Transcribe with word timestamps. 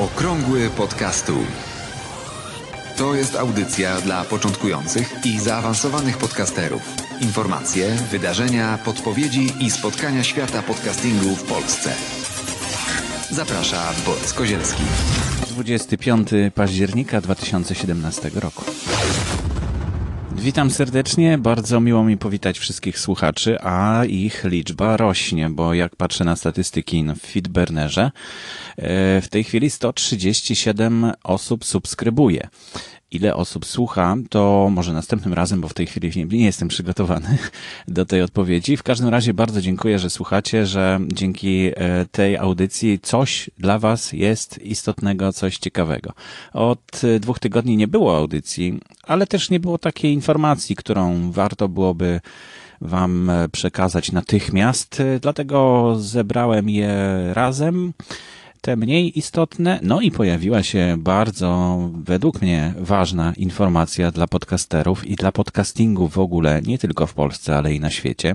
Okrągły 0.00 0.70
podcastu. 0.70 1.32
To 2.96 3.14
jest 3.14 3.36
audycja 3.36 4.00
dla 4.00 4.24
początkujących 4.24 5.14
i 5.24 5.40
zaawansowanych 5.40 6.18
podcasterów. 6.18 6.82
Informacje, 7.20 7.90
wydarzenia, 8.10 8.78
podpowiedzi 8.84 9.52
i 9.60 9.70
spotkania 9.70 10.24
świata 10.24 10.62
podcastingu 10.62 11.36
w 11.36 11.42
Polsce. 11.42 11.92
Zaprasza 13.30 13.92
Borys 14.06 14.32
Kozielski. 14.32 14.82
25 15.50 16.28
października 16.54 17.20
2017 17.20 18.30
roku. 18.34 18.64
Witam 20.42 20.70
serdecznie, 20.70 21.38
bardzo 21.38 21.80
miło 21.80 22.04
mi 22.04 22.16
powitać 22.16 22.58
wszystkich 22.58 22.98
słuchaczy, 22.98 23.58
a 23.62 24.04
ich 24.04 24.44
liczba 24.44 24.96
rośnie, 24.96 25.50
bo 25.50 25.74
jak 25.74 25.96
patrzę 25.96 26.24
na 26.24 26.36
statystyki 26.36 27.04
w 27.04 27.20
Feedburnerze, 27.32 28.02
e, 28.02 28.10
w 29.20 29.28
tej 29.30 29.44
chwili 29.44 29.70
137 29.70 31.12
osób 31.24 31.64
subskrybuje 31.64 32.48
ile 33.10 33.34
osób 33.34 33.66
słucha, 33.66 34.16
to 34.28 34.68
może 34.70 34.92
następnym 34.92 35.34
razem, 35.34 35.60
bo 35.60 35.68
w 35.68 35.74
tej 35.74 35.86
chwili 35.86 36.10
nie, 36.16 36.24
nie 36.38 36.44
jestem 36.44 36.68
przygotowany 36.68 37.38
do 37.88 38.06
tej 38.06 38.22
odpowiedzi. 38.22 38.76
W 38.76 38.82
każdym 38.82 39.08
razie 39.08 39.34
bardzo 39.34 39.60
dziękuję, 39.60 39.98
że 39.98 40.10
słuchacie, 40.10 40.66
że 40.66 41.00
dzięki 41.12 41.70
e, 41.74 42.06
tej 42.12 42.36
audycji 42.36 42.98
coś 42.98 43.50
dla 43.58 43.78
Was 43.78 44.12
jest 44.12 44.58
istotnego, 44.62 45.32
coś 45.32 45.58
ciekawego. 45.58 46.12
Od 46.52 47.04
e, 47.04 47.20
dwóch 47.20 47.38
tygodni 47.38 47.76
nie 47.76 47.88
było 47.88 48.16
audycji, 48.16 48.80
ale 49.02 49.26
też 49.26 49.50
nie 49.50 49.60
było 49.60 49.78
takiej 49.78 50.12
informacji, 50.12 50.76
którą 50.76 51.32
warto 51.32 51.68
byłoby 51.68 52.20
Wam 52.80 53.30
e, 53.30 53.48
przekazać 53.48 54.12
natychmiast, 54.12 55.02
dlatego 55.20 55.94
zebrałem 55.98 56.68
je 56.68 56.90
razem 57.34 57.92
te 58.60 58.76
mniej 58.76 59.18
istotne. 59.18 59.80
No 59.82 60.00
i 60.00 60.10
pojawiła 60.10 60.62
się 60.62 60.96
bardzo, 60.98 61.78
według 62.04 62.42
mnie, 62.42 62.74
ważna 62.78 63.32
informacja 63.36 64.10
dla 64.10 64.26
podcasterów 64.26 65.06
i 65.06 65.16
dla 65.16 65.32
podcastingu 65.32 66.08
w 66.08 66.18
ogóle, 66.18 66.62
nie 66.62 66.78
tylko 66.78 67.06
w 67.06 67.14
Polsce, 67.14 67.56
ale 67.56 67.74
i 67.74 67.80
na 67.80 67.90
świecie. 67.90 68.32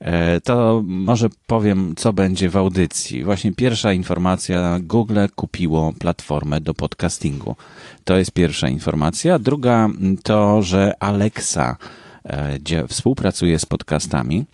E, 0.00 0.40
to 0.40 0.82
może 0.86 1.28
powiem, 1.46 1.94
co 1.96 2.12
będzie 2.12 2.48
w 2.48 2.56
audycji. 2.56 3.24
Właśnie 3.24 3.52
pierwsza 3.52 3.92
informacja, 3.92 4.78
Google 4.82 5.18
kupiło 5.34 5.92
platformę 5.98 6.60
do 6.60 6.74
podcastingu. 6.74 7.56
To 8.04 8.16
jest 8.18 8.32
pierwsza 8.32 8.68
informacja. 8.68 9.38
Druga 9.38 9.88
to, 10.22 10.62
że 10.62 10.92
Alexa 11.00 11.76
e, 12.24 12.88
współpracuje 12.88 13.58
z 13.58 13.66
podcastami. 13.66 14.44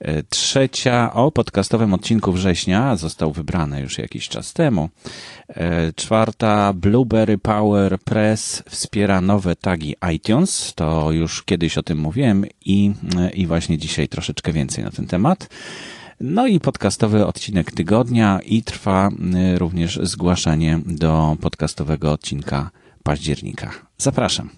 E, 0.00 0.22
trzecia 0.22 1.12
o 1.12 1.30
podcastowym 1.30 1.94
odcinku 1.94 2.32
września, 2.32 2.96
został 2.96 3.32
wybrany 3.32 3.80
już 3.80 3.98
jakiś 3.98 4.28
czas 4.28 4.52
temu. 4.52 4.88
E, 5.48 5.92
czwarta 5.92 6.72
Blueberry 6.72 7.38
Power 7.38 7.98
Press 7.98 8.62
wspiera 8.68 9.20
nowe 9.20 9.56
tagi 9.56 9.94
iTunes, 10.14 10.74
to 10.74 11.12
już 11.12 11.42
kiedyś 11.42 11.78
o 11.78 11.82
tym 11.82 11.98
mówiłem 11.98 12.44
i, 12.64 12.92
i 13.34 13.46
właśnie 13.46 13.78
dzisiaj 13.78 14.08
troszeczkę 14.08 14.52
więcej 14.52 14.84
na 14.84 14.90
ten 14.90 15.06
temat. 15.06 15.48
No 16.20 16.46
i 16.46 16.60
podcastowy 16.60 17.26
odcinek 17.26 17.72
tygodnia 17.72 18.40
i 18.44 18.62
trwa 18.62 19.08
e, 19.08 19.58
również 19.58 20.00
zgłaszanie 20.02 20.80
do 20.86 21.36
podcastowego 21.40 22.12
odcinka 22.12 22.70
października. 23.02 23.70
Zapraszam. 23.98 24.50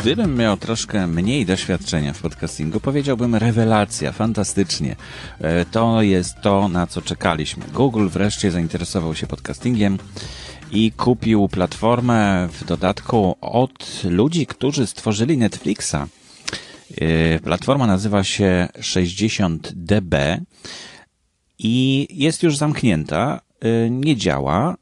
Gdybym 0.00 0.36
miał 0.36 0.56
troszkę 0.56 1.06
mniej 1.06 1.46
doświadczenia 1.46 2.12
w 2.12 2.22
podcastingu, 2.22 2.80
powiedziałbym 2.80 3.34
rewelacja, 3.34 4.12
fantastycznie. 4.12 4.96
E, 5.40 5.64
to 5.64 6.02
jest 6.02 6.40
to, 6.42 6.68
na 6.68 6.86
co 6.86 7.02
czekaliśmy. 7.02 7.64
Google 7.74 8.08
wreszcie 8.08 8.50
zainteresował 8.50 9.14
się 9.14 9.26
podcastingiem 9.26 9.98
i 10.70 10.92
kupił 10.92 11.48
platformę 11.48 12.48
w 12.52 12.64
dodatku 12.64 13.36
od 13.40 14.04
ludzi, 14.04 14.46
którzy 14.46 14.86
stworzyli 14.86 15.38
Netflixa. 15.38 15.96
E, 15.96 17.40
platforma 17.40 17.86
nazywa 17.86 18.24
się 18.24 18.68
60dB 18.78 20.40
i 21.58 22.06
jest 22.10 22.42
już 22.42 22.56
zamknięta, 22.56 23.40
e, 23.60 23.90
nie 23.90 24.16
działa, 24.16 24.76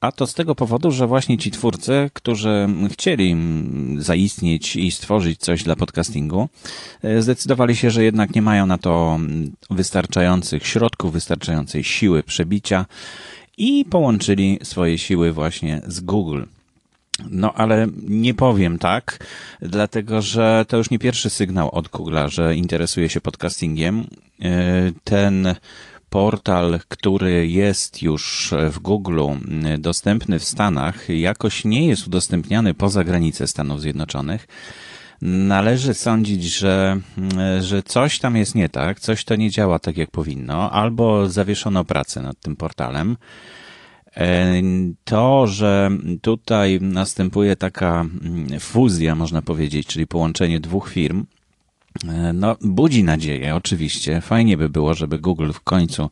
a 0.00 0.12
to 0.12 0.26
z 0.26 0.34
tego 0.34 0.54
powodu, 0.54 0.90
że 0.90 1.06
właśnie 1.06 1.38
ci 1.38 1.50
twórcy, 1.50 2.10
którzy 2.12 2.68
chcieli 2.92 3.36
zaistnieć 3.98 4.76
i 4.76 4.90
stworzyć 4.90 5.40
coś 5.40 5.62
dla 5.62 5.76
podcastingu, 5.76 6.48
e, 7.02 7.22
zdecydowali 7.22 7.76
się, 7.76 7.90
że 7.90 8.04
jednak 8.04 8.34
nie 8.34 8.42
mają 8.42 8.66
na 8.66 8.78
to 8.78 9.18
wystarczających 9.70 10.66
środków, 10.66 11.12
wystarczającej 11.12 11.84
siły 11.84 12.22
przebicia 12.22 12.86
i 13.58 13.84
połączyli 13.84 14.58
swoje 14.62 14.98
siły 14.98 15.32
właśnie 15.32 15.82
z 15.86 16.00
Google. 16.00 16.42
No, 17.30 17.52
ale 17.54 17.86
nie 18.08 18.34
powiem 18.34 18.78
tak, 18.78 19.26
dlatego 19.60 20.22
że 20.22 20.64
to 20.68 20.76
już 20.76 20.90
nie 20.90 20.98
pierwszy 20.98 21.30
sygnał 21.30 21.70
od 21.70 21.88
Google'a, 21.88 22.28
że 22.28 22.56
interesuje 22.56 23.08
się 23.08 23.20
podcastingiem. 23.20 24.06
E, 24.42 24.92
ten 25.04 25.54
portal, 26.10 26.80
który 26.88 27.48
jest 27.48 28.02
już 28.02 28.54
w 28.70 28.78
Google 28.78 29.20
dostępny 29.78 30.38
w 30.38 30.44
Stanach, 30.44 31.08
jakoś 31.08 31.64
nie 31.64 31.86
jest 31.86 32.06
udostępniany 32.06 32.74
poza 32.74 33.04
granice 33.04 33.46
Stanów 33.46 33.80
Zjednoczonych, 33.80 34.48
należy 35.22 35.94
sądzić, 35.94 36.42
że, 36.44 37.00
że 37.60 37.82
coś 37.82 38.18
tam 38.18 38.36
jest 38.36 38.54
nie 38.54 38.68
tak, 38.68 39.00
coś 39.00 39.24
to 39.24 39.36
nie 39.36 39.50
działa 39.50 39.78
tak 39.78 39.96
jak 39.96 40.10
powinno, 40.10 40.70
albo 40.70 41.28
zawieszono 41.28 41.84
pracę 41.84 42.22
nad 42.22 42.40
tym 42.40 42.56
portalem. 42.56 43.16
To, 45.04 45.46
że 45.46 45.90
tutaj 46.22 46.78
następuje 46.80 47.56
taka 47.56 48.04
fuzja, 48.60 49.14
można 49.14 49.42
powiedzieć, 49.42 49.86
czyli 49.86 50.06
połączenie 50.06 50.60
dwóch 50.60 50.90
firm, 50.90 51.26
E, 51.26 51.35
no, 52.34 52.56
budzi 52.60 53.04
nadzieję, 53.04 53.54
oczywiście. 53.54 54.20
Fajnie 54.20 54.56
by 54.56 54.68
było, 54.68 54.94
żeby 54.94 55.18
Google 55.18 55.52
w 55.52 55.60
końcu 55.60 56.10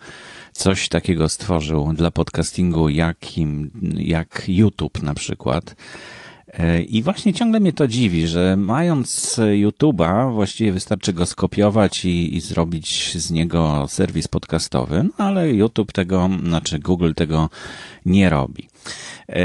coś 0.52 0.88
takiego 0.88 1.28
stworzył 1.28 1.92
dla 1.92 2.10
podcastingu, 2.10 2.88
jakim, 2.88 3.70
jak 3.98 4.42
YouTube 4.48 5.02
na 5.02 5.14
przykład. 5.14 5.76
E, 6.58 6.82
I 6.82 7.02
właśnie 7.02 7.32
ciągle 7.32 7.60
mnie 7.60 7.72
to 7.72 7.88
dziwi, 7.88 8.26
że 8.26 8.56
mając 8.56 9.38
YouTube'a, 9.38 10.34
właściwie 10.34 10.72
wystarczy 10.72 11.12
go 11.12 11.26
skopiować 11.26 12.04
i, 12.04 12.36
i 12.36 12.40
zrobić 12.40 13.18
z 13.18 13.30
niego 13.30 13.86
serwis 13.88 14.28
podcastowy, 14.28 15.08
no 15.18 15.24
ale 15.24 15.50
YouTube 15.50 15.92
tego, 15.92 16.30
znaczy 16.44 16.78
Google 16.78 17.12
tego 17.12 17.50
nie 18.06 18.30
robi. 18.30 18.68
E, 19.28 19.36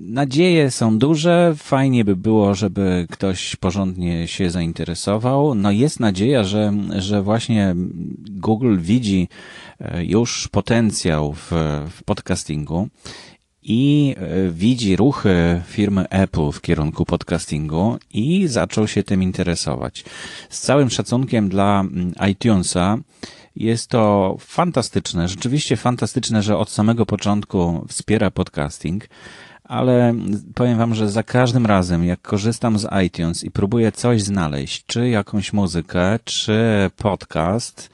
nadzieje 0.00 0.70
są 0.70 0.98
duże. 0.98 1.54
Fajnie 1.56 2.04
by 2.04 2.16
było, 2.16 2.54
żeby 2.54 3.06
ktoś 3.10 3.56
porządnie 3.56 4.28
się 4.28 4.50
zainteresował. 4.50 5.54
No 5.54 5.70
jest 5.70 6.00
nadzieja, 6.00 6.44
że, 6.44 6.72
że 6.98 7.22
właśnie 7.22 7.74
Google 8.30 8.78
widzi 8.78 9.28
e, 9.80 10.04
już 10.04 10.48
potencjał 10.48 11.32
w, 11.32 11.52
w 11.90 12.02
podcastingu 12.04 12.88
i 13.68 14.14
e, 14.18 14.50
widzi 14.50 14.96
ruchy 14.96 15.62
firmy 15.66 16.08
Apple 16.08 16.50
w 16.52 16.60
kierunku 16.60 17.04
podcastingu 17.04 17.98
i 18.12 18.48
zaczął 18.48 18.88
się 18.88 19.02
tym 19.02 19.22
interesować. 19.22 20.04
Z 20.50 20.60
całym 20.60 20.90
szacunkiem 20.90 21.48
dla 21.48 21.80
mm, 21.80 22.12
iTunesa, 22.30 22.98
jest 23.56 23.90
to 23.90 24.36
fantastyczne, 24.40 25.28
rzeczywiście 25.28 25.76
fantastyczne, 25.76 26.42
że 26.42 26.58
od 26.58 26.70
samego 26.70 27.06
początku 27.06 27.84
wspiera 27.88 28.30
podcasting, 28.30 29.08
ale 29.64 30.14
powiem 30.54 30.78
Wam, 30.78 30.94
że 30.94 31.10
za 31.10 31.22
każdym 31.22 31.66
razem, 31.66 32.04
jak 32.04 32.22
korzystam 32.22 32.78
z 32.78 32.86
iTunes 33.06 33.44
i 33.44 33.50
próbuję 33.50 33.92
coś 33.92 34.22
znaleźć, 34.22 34.84
czy 34.86 35.08
jakąś 35.08 35.52
muzykę, 35.52 36.18
czy 36.24 36.90
podcast, 36.96 37.90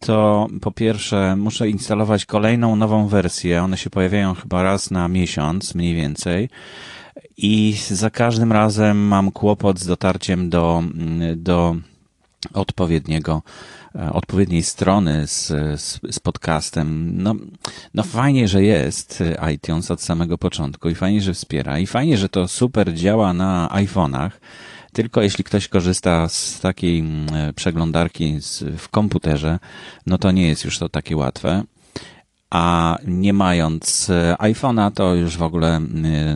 to 0.00 0.46
po 0.60 0.70
pierwsze 0.70 1.36
muszę 1.36 1.68
instalować 1.68 2.26
kolejną 2.26 2.76
nową 2.76 3.08
wersję. 3.08 3.62
One 3.62 3.76
się 3.76 3.90
pojawiają 3.90 4.34
chyba 4.34 4.62
raz 4.62 4.90
na 4.90 5.08
miesiąc, 5.08 5.74
mniej 5.74 5.94
więcej. 5.94 6.48
I 7.36 7.76
za 7.90 8.10
każdym 8.10 8.52
razem 8.52 8.98
mam 8.98 9.30
kłopot 9.30 9.80
z 9.80 9.86
dotarciem 9.86 10.50
do, 10.50 10.82
do 11.36 11.76
odpowiedniego 12.54 13.42
E, 13.98 14.12
odpowiedniej 14.12 14.62
strony 14.62 15.26
z, 15.26 15.46
z, 15.80 16.00
z, 16.10 16.18
podcastem. 16.18 17.12
No, 17.22 17.34
no 17.94 18.02
fajnie, 18.02 18.48
że 18.48 18.62
jest 18.62 19.22
iTunes 19.54 19.90
od 19.90 20.02
samego 20.02 20.38
początku 20.38 20.88
i 20.88 20.94
fajnie, 20.94 21.20
że 21.20 21.34
wspiera 21.34 21.78
i 21.78 21.86
fajnie, 21.86 22.18
że 22.18 22.28
to 22.28 22.48
super 22.48 22.94
działa 22.94 23.32
na 23.32 23.68
iPhone'ach. 23.72 24.30
Tylko 24.96 25.22
jeśli 25.22 25.44
ktoś 25.44 25.68
korzysta 25.68 26.28
z 26.28 26.60
takiej 26.60 26.98
mm, 26.98 27.54
przeglądarki 27.54 28.38
w 28.78 28.88
komputerze, 28.88 29.58
no 30.06 30.18
to 30.18 30.30
nie 30.30 30.48
jest 30.48 30.64
już 30.64 30.78
to 30.78 30.88
takie 30.88 31.16
łatwe. 31.16 31.64
a 32.50 32.96
nie 33.06 33.32
mając 33.32 34.10
e, 34.10 34.36
iPhone'a, 34.38 34.90
to 34.92 35.14
już 35.14 35.36
w 35.36 35.42
ogóle 35.42 35.76
e, 35.76 35.80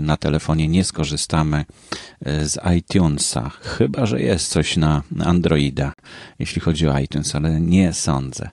na 0.00 0.16
telefonie 0.16 0.68
nie 0.68 0.84
skorzystamy 0.84 1.64
e, 2.24 2.46
z 2.48 2.58
iTunesa. 2.78 3.50
Chyba, 3.50 4.06
że 4.06 4.20
jest 4.20 4.48
coś 4.48 4.76
na 4.76 5.02
Androida, 5.24 5.92
jeśli 6.38 6.60
chodzi 6.60 6.88
o 6.88 6.98
iTunes, 6.98 7.34
ale 7.34 7.60
nie 7.60 7.92
sądzę. 7.92 8.50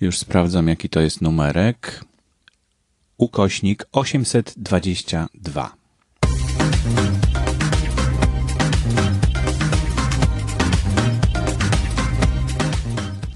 Już 0.00 0.18
sprawdzam, 0.18 0.68
jaki 0.68 0.88
to 0.88 1.00
jest 1.00 1.20
numerek. 1.20 2.04
Ukośnik 3.18 3.86
822. 3.92 5.79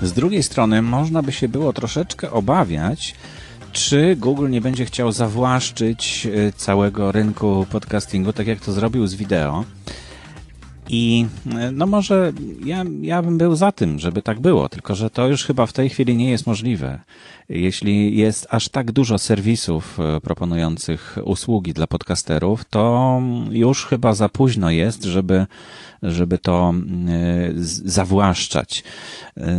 Z 0.05 0.13
drugiej 0.13 0.43
strony 0.43 0.83
można 0.83 1.23
by 1.23 1.33
się 1.33 1.49
było 1.49 1.73
troszeczkę 1.73 2.31
obawiać, 2.31 3.15
czy 3.73 4.17
Google 4.17 4.51
nie 4.51 4.61
będzie 4.61 4.85
chciał 4.85 5.13
zawłaszczyć 5.13 6.27
e, 6.27 6.53
całego 6.53 7.13
rynku 7.13 7.67
podcastingu, 7.71 8.33
tak 8.33 8.47
jak 8.47 8.61
to 8.61 8.73
zrobił 8.73 9.07
z 9.07 9.15
wideo. 9.15 9.65
I 10.89 11.27
e, 11.59 11.73
no 11.73 11.87
może 11.87 12.33
ja, 12.65 12.85
ja 13.01 13.23
bym 13.23 13.39
był 13.39 13.57
za 13.57 13.73
tym, 13.73 13.99
żeby 13.99 14.23
tak 14.23 14.41
było, 14.41 14.69
tylko 14.69 14.95
że 14.95 15.11
to 15.11 15.29
już 15.29 15.45
chyba 15.45 15.67
w 15.67 15.73
tej 15.73 15.89
chwili 15.89 16.17
nie 16.17 16.31
jest 16.31 16.47
możliwe. 16.47 17.01
Jeśli 17.49 18.17
jest 18.17 18.47
aż 18.51 18.69
tak 18.69 18.93
dużo 18.93 19.19
serwisów 19.19 20.01
e, 20.01 20.21
proponujących 20.21 21.19
usługi 21.25 21.73
dla 21.73 21.87
podcasterów, 21.87 22.65
to 22.65 23.21
już 23.51 23.87
chyba 23.87 24.15
za 24.15 24.29
późno 24.29 24.71
jest, 24.71 25.05
żeby, 25.05 25.47
żeby 26.03 26.39
to 26.39 26.75
e, 27.09 27.53
zawłaszczać. 27.85 28.85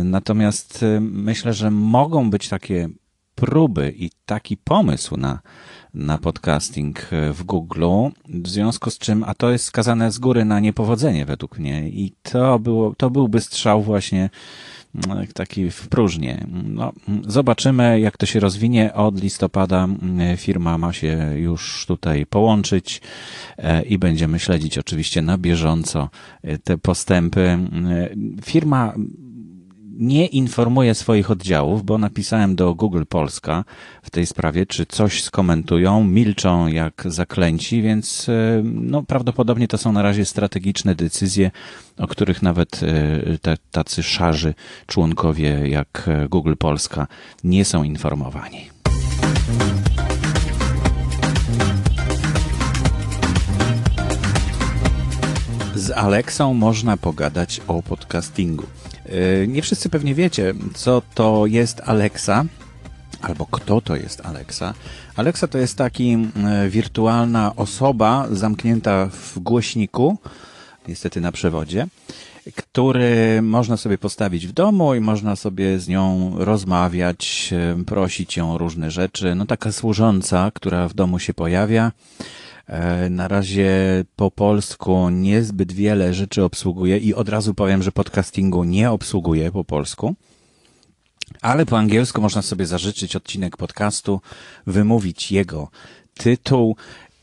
Natomiast 0.04 0.84
myślę, 1.00 1.54
że 1.54 1.70
mogą 1.70 2.30
być 2.30 2.48
takie 2.48 2.88
próby 3.34 3.94
i 3.96 4.10
taki 4.26 4.56
pomysł 4.56 5.16
na 5.16 5.38
na 5.96 6.18
podcasting 6.18 7.08
w 7.32 7.42
Google, 7.42 7.84
w 8.28 8.48
związku 8.48 8.90
z 8.90 8.98
czym, 8.98 9.24
a 9.24 9.34
to 9.34 9.50
jest 9.50 9.64
skazane 9.64 10.12
z 10.12 10.18
góry 10.18 10.44
na 10.44 10.60
niepowodzenie 10.60 11.26
według 11.26 11.58
mnie 11.58 11.88
i 11.88 12.12
to, 12.22 12.58
było, 12.58 12.94
to 12.94 13.10
byłby 13.10 13.40
strzał 13.40 13.82
właśnie 13.82 14.30
mm, 15.08 15.26
taki 15.26 15.70
w 15.70 15.88
próżnię. 15.88 16.46
No, 16.64 16.92
zobaczymy, 17.26 18.00
jak 18.00 18.16
to 18.16 18.26
się 18.26 18.40
rozwinie. 18.40 18.94
Od 18.94 19.22
listopada 19.22 19.84
mm, 19.84 20.36
firma 20.36 20.78
ma 20.78 20.92
się 20.92 21.32
już 21.36 21.86
tutaj 21.86 22.26
połączyć 22.26 23.00
e, 23.58 23.82
i 23.82 23.98
będziemy 23.98 24.38
śledzić 24.38 24.78
oczywiście 24.78 25.22
na 25.22 25.38
bieżąco 25.38 26.08
e, 26.42 26.58
te 26.58 26.78
postępy. 26.78 27.40
Mm, 27.40 28.08
firma 28.44 28.94
nie 29.98 30.26
informuję 30.26 30.94
swoich 30.94 31.30
oddziałów, 31.30 31.84
bo 31.84 31.98
napisałem 31.98 32.56
do 32.56 32.74
Google 32.74 33.02
Polska 33.08 33.64
w 34.02 34.10
tej 34.10 34.26
sprawie, 34.26 34.66
czy 34.66 34.86
coś 34.86 35.22
skomentują, 35.22 36.04
milczą 36.04 36.66
jak 36.66 37.02
zaklęci, 37.06 37.82
więc 37.82 38.28
e, 38.28 38.62
no, 38.64 39.02
prawdopodobnie 39.02 39.68
to 39.68 39.78
są 39.78 39.92
na 39.92 40.02
razie 40.02 40.24
strategiczne 40.24 40.94
decyzje, 40.94 41.50
o 41.98 42.06
których 42.06 42.42
nawet 42.42 42.80
e, 42.82 43.38
te, 43.38 43.56
tacy 43.70 44.02
szarzy 44.02 44.54
członkowie 44.86 45.68
jak 45.68 46.04
e, 46.08 46.28
Google 46.28 46.54
Polska 46.58 47.06
nie 47.44 47.64
są 47.64 47.82
informowani. 47.82 48.70
Z 55.74 55.90
Alexą 55.90 56.54
można 56.54 56.96
pogadać 56.96 57.60
o 57.68 57.82
podcastingu. 57.82 58.66
E, 59.08 59.46
nie 59.46 59.62
wszyscy 59.62 59.88
pewnie 59.88 60.14
wiecie, 60.14 60.54
co 60.74 61.02
to 61.14 61.46
jest 61.46 61.80
Alexa, 61.84 62.44
albo 63.22 63.46
kto 63.46 63.80
to 63.80 63.96
jest 63.96 64.26
Alexa. 64.26 64.74
Alexa 65.16 65.46
to 65.46 65.58
jest 65.58 65.78
taki 65.78 66.12
e, 66.12 66.68
wirtualna 66.68 67.56
osoba 67.56 68.26
zamknięta 68.30 69.06
w 69.06 69.38
głośniku, 69.38 70.18
niestety 70.88 71.20
na 71.20 71.32
przewodzie, 71.32 71.86
który 72.56 73.42
można 73.42 73.76
sobie 73.76 73.98
postawić 73.98 74.46
w 74.46 74.52
domu 74.52 74.94
i 74.94 75.00
można 75.00 75.36
sobie 75.36 75.78
z 75.78 75.88
nią 75.88 76.32
rozmawiać, 76.36 77.50
e, 77.52 77.84
prosić 77.84 78.36
ją 78.36 78.52
o 78.52 78.58
różne 78.58 78.90
rzeczy. 78.90 79.34
No 79.34 79.46
taka 79.46 79.72
służąca, 79.72 80.50
która 80.54 80.88
w 80.88 80.94
domu 80.94 81.18
się 81.18 81.34
pojawia. 81.34 81.92
E, 82.66 83.10
na 83.10 83.28
razie 83.28 83.70
po 84.16 84.30
polsku 84.30 85.10
niezbyt 85.10 85.72
wiele 85.72 86.14
rzeczy 86.14 86.44
obsługuje 86.44 86.98
i 86.98 87.14
od 87.14 87.28
razu 87.28 87.54
powiem, 87.54 87.82
że 87.82 87.92
podcastingu 87.92 88.64
nie 88.64 88.90
obsługuje 88.90 89.52
po 89.52 89.64
polsku. 89.64 90.14
Ale 91.42 91.66
po 91.66 91.78
angielsku 91.78 92.20
można 92.20 92.42
sobie 92.42 92.66
zażyczyć 92.66 93.16
odcinek 93.16 93.56
podcastu, 93.56 94.20
wymówić 94.66 95.32
jego 95.32 95.68
tytuł 96.14 96.76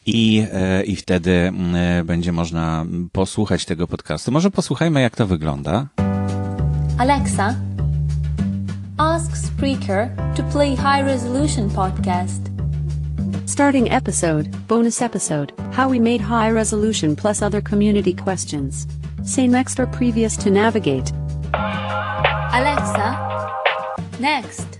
i, 0.06 0.46
e, 0.52 0.84
i 0.84 0.96
wtedy 0.96 1.52
e, 1.76 2.04
będzie 2.04 2.32
można 2.32 2.86
posłuchać 3.12 3.66
tego 3.66 3.88
podcastu. 3.88 4.32
Może 4.32 4.52
posłuchajmy, 4.52 5.02
jak 5.02 5.16
to 5.16 5.28
wygląda. 5.28 5.88
Alexa, 6.98 7.56
ask 8.98 9.38
Spreaker 9.38 10.10
to 10.36 10.44
play 10.44 10.76
High 10.76 11.06
Resolution 11.06 11.70
Podcast. 11.70 12.53
Starting 13.54 13.92
episode, 13.92 14.50
bonus 14.68 15.00
episode, 15.00 15.54
how 15.74 15.88
we 15.88 16.00
made 16.00 16.20
high 16.20 16.50
resolution 16.50 17.16
plus 17.16 17.44
other 17.44 17.62
community 17.62 18.12
questions. 18.12 18.88
Say 19.24 19.48
next 19.48 19.80
or 19.80 19.86
previous 19.86 20.36
to 20.38 20.50
navigate. 20.50 21.12
Alexa, 22.52 23.08
next. 24.20 24.80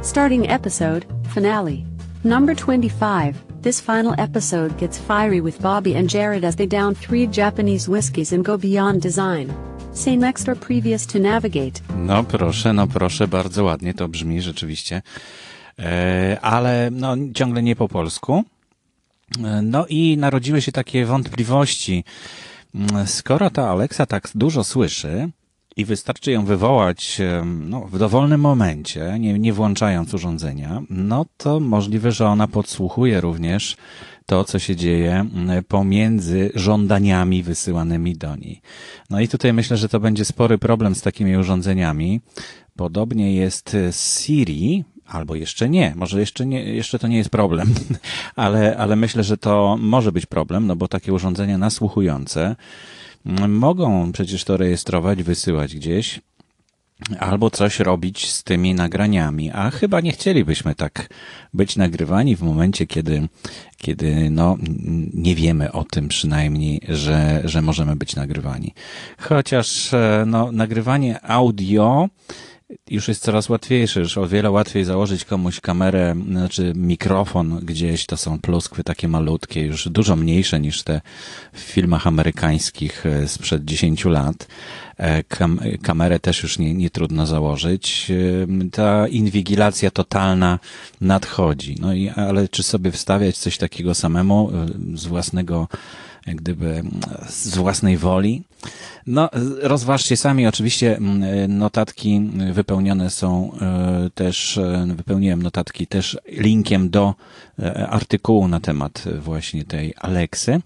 Starting 0.00 0.48
episode, 0.48 1.04
finale. 1.28 1.84
Number 2.24 2.54
25. 2.54 3.36
This 3.60 3.78
final 3.78 4.14
episode 4.16 4.78
gets 4.78 4.98
fiery 4.98 5.42
with 5.42 5.60
Bobby 5.60 5.94
and 5.94 6.08
Jared 6.08 6.44
as 6.44 6.56
they 6.56 6.66
down 6.66 6.94
three 6.94 7.26
Japanese 7.26 7.90
whiskeys 7.90 8.32
and 8.32 8.42
go 8.42 8.56
beyond 8.56 9.02
design. 9.02 9.54
Say 9.92 10.16
next 10.16 10.48
or 10.48 10.54
previous 10.54 11.04
to 11.08 11.18
navigate. 11.18 11.82
No 11.96 12.24
proszę, 12.24 12.72
no 12.72 12.86
proszę, 12.86 13.28
bardzo 13.28 13.64
ładnie 13.64 13.94
to 13.94 14.08
brzmi 14.08 14.42
rzeczywiście. 14.42 15.02
E, 15.78 16.38
ale 16.42 16.88
no, 16.92 17.16
ciągle 17.34 17.62
nie 17.62 17.76
po 17.76 17.88
polsku. 17.88 18.44
E, 19.44 19.62
no 19.62 19.86
i 19.86 20.16
narodziły 20.16 20.62
się 20.62 20.72
takie 20.72 21.06
wątpliwości. 21.06 22.04
Mm, 22.74 23.06
skoro 23.06 23.50
ta 23.50 23.70
Alexa 23.70 24.06
tak 24.06 24.28
dużo 24.34 24.64
słyszy 24.64 25.30
i 25.76 25.84
wystarczy 25.84 26.32
ją 26.32 26.44
wywołać 26.44 27.18
no, 27.44 27.80
w 27.80 27.98
dowolnym 27.98 28.40
momencie, 28.40 29.16
nie, 29.20 29.38
nie 29.38 29.52
włączając 29.52 30.14
urządzenia, 30.14 30.82
no 30.90 31.26
to 31.36 31.60
możliwe, 31.60 32.12
że 32.12 32.26
ona 32.26 32.48
podsłuchuje 32.48 33.20
również 33.20 33.76
to, 34.26 34.44
co 34.44 34.58
się 34.58 34.76
dzieje 34.76 35.12
mm, 35.12 35.64
pomiędzy 35.64 36.50
żądaniami 36.54 37.42
wysyłanymi 37.42 38.16
do 38.16 38.36
niej. 38.36 38.60
No 39.10 39.20
i 39.20 39.28
tutaj 39.28 39.52
myślę, 39.52 39.76
że 39.76 39.88
to 39.88 40.00
będzie 40.00 40.24
spory 40.24 40.58
problem 40.58 40.94
z 40.94 41.02
takimi 41.02 41.36
urządzeniami. 41.36 42.20
Podobnie 42.76 43.34
jest 43.34 43.76
z 43.90 44.20
Siri, 44.20 44.84
albo 45.06 45.34
jeszcze 45.34 45.68
nie, 45.68 45.92
może 45.96 46.20
jeszcze, 46.20 46.46
nie, 46.46 46.64
jeszcze 46.64 46.98
to 46.98 47.08
nie 47.08 47.16
jest 47.16 47.30
problem, 47.30 47.74
ale, 48.36 48.76
ale 48.76 48.96
myślę, 48.96 49.24
że 49.24 49.36
to 49.36 49.76
może 49.80 50.12
być 50.12 50.26
problem, 50.26 50.66
no 50.66 50.76
bo 50.76 50.88
takie 50.88 51.12
urządzenia 51.12 51.58
nasłuchujące 51.58 52.56
mogą 53.48 54.12
przecież 54.12 54.44
to 54.44 54.56
rejestrować, 54.56 55.22
wysyłać 55.22 55.76
gdzieś, 55.76 56.20
albo 57.18 57.50
coś 57.50 57.80
robić 57.80 58.30
z 58.30 58.44
tymi 58.44 58.74
nagraniami, 58.74 59.50
a 59.50 59.70
chyba 59.70 60.00
nie 60.00 60.12
chcielibyśmy 60.12 60.74
tak 60.74 61.08
być 61.54 61.76
nagrywani 61.76 62.36
w 62.36 62.42
momencie, 62.42 62.86
kiedy, 62.86 63.28
kiedy 63.76 64.30
no, 64.30 64.56
nie 65.14 65.34
wiemy 65.34 65.72
o 65.72 65.84
tym 65.84 66.08
przynajmniej, 66.08 66.80
że, 66.88 67.42
że 67.44 67.62
możemy 67.62 67.96
być 67.96 68.16
nagrywani. 68.16 68.74
Chociaż 69.18 69.94
e, 69.94 70.24
no, 70.26 70.52
nagrywanie 70.52 71.20
audio 71.22 72.08
już 72.90 73.08
jest 73.08 73.22
coraz 73.22 73.48
łatwiejsze, 73.48 74.00
już 74.00 74.18
o 74.18 74.26
wiele 74.26 74.50
łatwiej 74.50 74.84
założyć 74.84 75.24
komuś 75.24 75.60
kamerę, 75.60 76.14
znaczy 76.28 76.72
mikrofon 76.76 77.60
gdzieś, 77.62 78.06
to 78.06 78.16
są 78.16 78.40
pluskwy 78.40 78.84
takie 78.84 79.08
malutkie, 79.08 79.60
już 79.60 79.88
dużo 79.88 80.16
mniejsze 80.16 80.60
niż 80.60 80.82
te 80.82 81.00
w 81.52 81.60
filmach 81.60 82.06
amerykańskich 82.06 83.06
e, 83.06 83.28
sprzed 83.28 83.64
10 83.64 84.04
lat. 84.04 84.46
E, 84.96 85.22
kam 85.22 85.60
kamerę 85.82 86.20
też 86.20 86.42
już 86.42 86.58
nie, 86.58 86.74
nie 86.74 86.90
trudno 86.90 87.26
założyć. 87.26 88.10
E, 88.10 88.70
ta 88.70 89.08
inwigilacja 89.08 89.90
totalna 89.90 90.58
nadchodzi. 91.00 91.76
No 91.80 91.94
i, 91.94 92.08
ale 92.08 92.48
czy 92.48 92.62
sobie 92.62 92.90
wstawiać 92.90 93.38
coś 93.38 93.58
takiego 93.58 93.94
samemu 93.94 94.50
z 94.94 95.06
własnego 95.06 95.68
gdyby 96.26 96.70
mm, 96.70 97.00
z 97.28 97.56
własnej 97.56 97.96
woli. 97.96 98.42
No, 99.06 99.30
rozważcie 99.62 100.16
sami. 100.16 100.46
Oczywiście 100.46 100.96
mm, 100.96 101.58
notatki 101.58 102.30
wypełnione 102.52 103.10
są 103.10 103.52
e, 103.60 104.10
też, 104.14 104.58
e, 104.58 104.86
wypełniłem 104.96 105.42
notatki 105.42 105.86
też 105.86 106.18
linkiem 106.28 106.90
do 106.90 107.14
e, 107.58 107.88
artykułu 107.88 108.48
na 108.48 108.60
temat 108.60 109.04
właśnie 109.20 109.64
tej 109.64 109.94
Aleksy. 110.00 110.60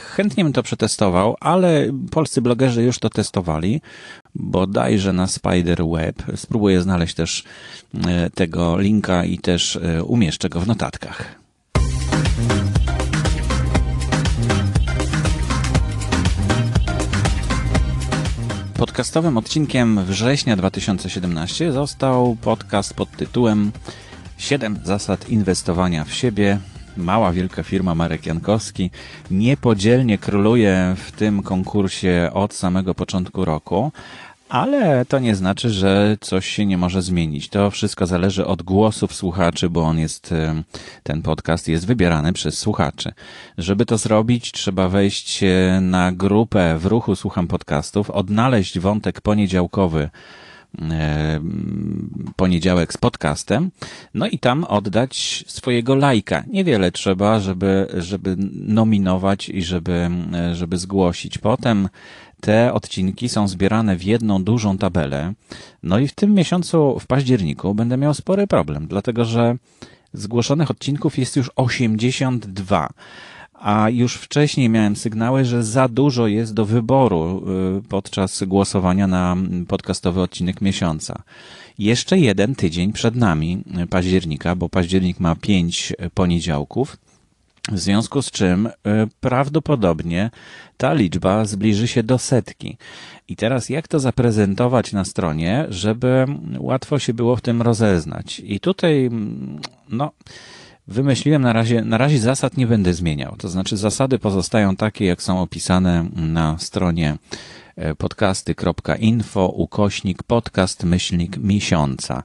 Chętnie 0.00 0.44
bym 0.44 0.52
to 0.52 0.62
przetestował, 0.62 1.36
ale 1.40 1.86
polscy 2.10 2.42
blogerzy 2.42 2.82
już 2.82 2.98
to 2.98 3.10
testowali, 3.10 3.80
bodajże 4.34 5.12
na 5.12 5.26
Spiderweb. 5.26 6.22
Spróbuję 6.36 6.82
znaleźć 6.82 7.14
też 7.14 7.44
tego 8.34 8.78
linka 8.78 9.24
i 9.24 9.38
też 9.38 9.78
umieszczę 10.06 10.48
go 10.48 10.60
w 10.60 10.66
notatkach. 10.66 11.42
Podcastowym 18.82 19.36
odcinkiem 19.36 20.04
września 20.04 20.56
2017 20.56 21.72
został 21.72 22.36
podcast 22.40 22.94
pod 22.94 23.10
tytułem 23.10 23.72
7 24.38 24.78
zasad 24.84 25.28
inwestowania 25.28 26.04
w 26.04 26.12
siebie. 26.12 26.58
Mała, 26.96 27.32
wielka 27.32 27.62
firma 27.62 27.94
Marek 27.94 28.26
Jankowski 28.26 28.90
niepodzielnie 29.30 30.18
króluje 30.18 30.94
w 30.96 31.12
tym 31.12 31.42
konkursie 31.42 32.30
od 32.34 32.54
samego 32.54 32.94
początku 32.94 33.44
roku, 33.44 33.92
ale 34.52 35.04
to 35.04 35.18
nie 35.18 35.34
znaczy, 35.34 35.70
że 35.70 36.16
coś 36.20 36.46
się 36.48 36.66
nie 36.66 36.78
może 36.78 37.02
zmienić. 37.02 37.48
To 37.48 37.70
wszystko 37.70 38.06
zależy 38.06 38.46
od 38.46 38.62
głosów 38.62 39.14
słuchaczy, 39.14 39.70
bo 39.70 39.82
on 39.82 39.98
jest, 39.98 40.34
ten 41.02 41.22
podcast 41.22 41.68
jest 41.68 41.86
wybierany 41.86 42.32
przez 42.32 42.58
słuchaczy. 42.58 43.12
Żeby 43.58 43.86
to 43.86 43.98
zrobić, 43.98 44.52
trzeba 44.52 44.88
wejść 44.88 45.44
na 45.80 46.12
grupę 46.12 46.78
w 46.78 46.86
ruchu 46.86 47.16
Słucham 47.16 47.48
Podcastów, 47.48 48.10
odnaleźć 48.10 48.78
wątek 48.78 49.20
poniedziałkowy 49.20 50.10
poniedziałek 52.36 52.92
z 52.92 52.96
podcastem, 52.96 53.70
no 54.14 54.26
i 54.26 54.38
tam 54.38 54.64
oddać 54.64 55.44
swojego 55.46 55.94
lajka. 55.94 56.44
Niewiele 56.46 56.92
trzeba, 56.92 57.40
żeby, 57.40 57.86
żeby 57.94 58.36
nominować 58.52 59.48
i 59.48 59.62
żeby, 59.62 60.10
żeby 60.52 60.78
zgłosić. 60.78 61.38
Potem 61.38 61.88
te 62.40 62.72
odcinki 62.72 63.28
są 63.28 63.48
zbierane 63.48 63.96
w 63.96 64.04
jedną 64.04 64.44
dużą 64.44 64.78
tabelę. 64.78 65.32
No 65.82 65.98
i 65.98 66.08
w 66.08 66.14
tym 66.14 66.34
miesiącu, 66.34 66.98
w 67.00 67.06
październiku, 67.06 67.74
będę 67.74 67.96
miał 67.96 68.14
spory 68.14 68.46
problem, 68.46 68.86
dlatego 68.86 69.24
że 69.24 69.56
zgłoszonych 70.12 70.70
odcinków 70.70 71.18
jest 71.18 71.36
już 71.36 71.50
82 71.56 72.88
a 73.62 73.90
już 73.90 74.14
wcześniej 74.14 74.68
miałem 74.68 74.96
sygnały, 74.96 75.44
że 75.44 75.64
za 75.64 75.88
dużo 75.88 76.26
jest 76.26 76.54
do 76.54 76.64
wyboru 76.64 77.44
y, 77.78 77.88
podczas 77.88 78.44
głosowania 78.44 79.06
na 79.06 79.36
podcastowy 79.68 80.20
odcinek 80.20 80.60
miesiąca. 80.60 81.22
Jeszcze 81.78 82.18
jeden 82.18 82.54
tydzień 82.54 82.92
przed 82.92 83.16
nami 83.16 83.64
y, 83.82 83.86
października, 83.86 84.56
bo 84.56 84.68
październik 84.68 85.20
ma 85.20 85.34
pięć 85.34 85.92
poniedziałków. 86.14 86.96
W 87.72 87.78
związku 87.78 88.22
z 88.22 88.30
czym 88.30 88.66
y, 88.66 88.70
prawdopodobnie 89.20 90.30
ta 90.76 90.92
liczba 90.92 91.44
zbliży 91.44 91.88
się 91.88 92.02
do 92.02 92.18
setki. 92.18 92.76
I 93.28 93.36
teraz 93.36 93.68
jak 93.68 93.88
to 93.88 94.00
zaprezentować 94.00 94.92
na 94.92 95.04
stronie, 95.04 95.66
żeby 95.68 96.26
łatwo 96.58 96.98
się 96.98 97.14
było 97.14 97.36
w 97.36 97.40
tym 97.40 97.62
rozeznać? 97.62 98.42
I 98.44 98.60
tutaj, 98.60 99.06
mm, 99.06 99.60
no, 99.88 100.12
wymyśliłem 100.88 101.42
na 101.42 101.52
razie, 101.52 101.84
na 101.84 101.98
razie 101.98 102.18
zasad 102.18 102.56
nie 102.56 102.66
będę 102.66 102.94
zmieniał. 102.94 103.36
To 103.38 103.48
znaczy 103.48 103.76
zasady 103.76 104.18
pozostają 104.18 104.76
takie, 104.76 105.04
jak 105.04 105.22
są 105.22 105.40
opisane 105.40 106.04
na 106.16 106.58
stronie 106.58 107.18
e, 107.76 107.94
podcasty.info 107.94 109.46
ukośnik 109.46 110.22
podcast 110.22 110.84
myślnik 110.84 111.36
miesiąca. 111.36 112.22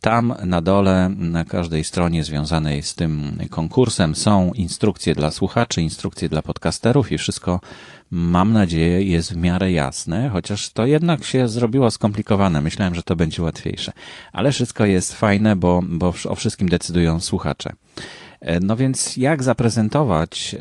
Tam 0.00 0.34
na 0.44 0.60
dole, 0.60 1.08
na 1.08 1.44
każdej 1.44 1.84
stronie 1.84 2.24
związanej 2.24 2.82
z 2.82 2.94
tym 2.94 3.38
konkursem 3.50 4.14
są 4.14 4.52
instrukcje 4.52 5.14
dla 5.14 5.30
słuchaczy, 5.30 5.82
instrukcje 5.82 6.28
dla 6.28 6.42
podcasterów 6.42 7.12
i 7.12 7.18
wszystko, 7.18 7.60
mam 8.14 8.52
nadzieję, 8.52 9.02
jest 9.02 9.32
w 9.32 9.36
miarę 9.36 9.72
jasne, 9.72 10.28
chociaż 10.28 10.70
to 10.70 10.86
jednak 10.86 11.24
się 11.24 11.48
zrobiło 11.48 11.90
skomplikowane. 11.90 12.60
Myślałem, 12.60 12.94
że 12.94 13.02
to 13.02 13.16
będzie 13.16 13.42
łatwiejsze. 13.42 13.92
Ale 14.32 14.52
wszystko 14.52 14.84
jest 14.84 15.14
fajne, 15.14 15.56
bo, 15.56 15.82
bo 15.88 16.14
o 16.28 16.34
wszystkim 16.34 16.68
decydują 16.68 17.20
słuchacze. 17.20 17.72
E, 18.40 18.60
no 18.60 18.76
więc 18.76 19.16
jak 19.16 19.42
zaprezentować 19.42 20.56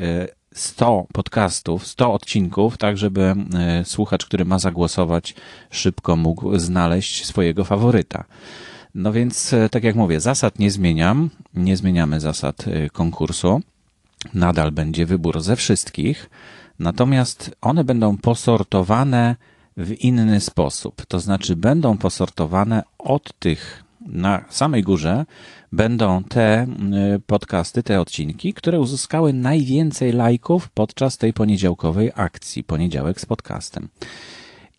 100 0.53 1.00
e, 1.10 1.13
podcastów, 1.13 1.88
100 1.88 2.13
odcinków, 2.13 2.77
tak 2.77 2.98
żeby 2.98 3.22
e, 3.22 3.86
słuchacz, 3.86 4.25
który 4.25 4.45
ma 4.45 4.60
zagłosować, 4.60 5.36
szybko 5.72 6.15
mógł 6.15 6.60
znaleźć 6.60 7.25
swojego 7.25 7.63
faworyta. 7.63 8.24
No 8.95 9.12
więc, 9.12 9.55
tak 9.72 9.83
jak 9.83 9.95
mówię, 9.95 10.19
zasad 10.19 10.60
nie 10.60 10.72
zmieniam, 10.72 11.29
nie 11.53 11.77
zmieniamy 11.77 12.19
zasad 12.19 12.65
konkursu. 12.91 13.62
Nadal 14.33 14.72
będzie 14.72 15.05
wybór 15.05 15.41
ze 15.41 15.55
wszystkich, 15.55 16.29
natomiast 16.80 17.56
one 17.62 17.84
będą 17.84 18.18
posortowane 18.18 19.36
w 19.77 19.92
inny 19.92 20.39
sposób. 20.39 21.06
To 21.06 21.20
znaczy, 21.20 21.56
będą 21.56 21.98
posortowane 21.98 22.84
od 22.98 23.39
tych 23.39 23.84
na 24.06 24.46
samej 24.50 24.84
górze 24.84 25.25
będą 25.72 26.24
te 26.24 26.44
e, 26.44 26.68
podcasty, 27.27 27.84
te 27.84 28.01
odcinki, 28.01 28.53
które 28.53 28.80
uzyskały 28.80 29.34
najwięcej 29.34 30.12
lajków 30.12 30.70
podczas 30.70 31.18
tej 31.18 31.34
poniedziałkowej 31.34 32.12
akcji, 32.15 32.63
poniedziałek 32.63 33.22
z 33.22 33.25
podcastem. 33.25 33.89